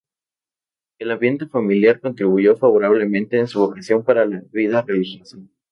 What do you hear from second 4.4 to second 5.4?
vida religiosa.